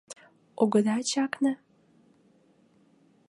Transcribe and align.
—Огыда 0.61 0.95
чакне? 1.09 1.51